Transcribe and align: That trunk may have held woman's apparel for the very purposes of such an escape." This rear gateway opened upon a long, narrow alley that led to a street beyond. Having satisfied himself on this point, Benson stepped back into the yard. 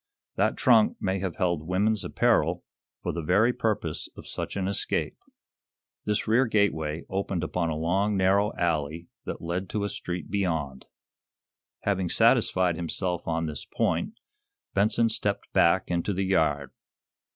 That 0.35 0.57
trunk 0.57 0.97
may 0.99 1.19
have 1.19 1.35
held 1.35 1.67
woman's 1.67 2.03
apparel 2.03 2.63
for 3.03 3.11
the 3.13 3.21
very 3.21 3.53
purposes 3.53 4.11
of 4.17 4.25
such 4.27 4.55
an 4.55 4.67
escape." 4.67 5.15
This 6.05 6.27
rear 6.27 6.47
gateway 6.47 7.03
opened 7.07 7.43
upon 7.43 7.69
a 7.69 7.75
long, 7.77 8.17
narrow 8.17 8.51
alley 8.57 9.09
that 9.25 9.43
led 9.43 9.69
to 9.69 9.83
a 9.83 9.89
street 9.89 10.31
beyond. 10.31 10.85
Having 11.81 12.09
satisfied 12.09 12.77
himself 12.77 13.27
on 13.27 13.45
this 13.45 13.63
point, 13.63 14.15
Benson 14.73 15.07
stepped 15.07 15.53
back 15.53 15.91
into 15.91 16.13
the 16.13 16.23
yard. 16.25 16.71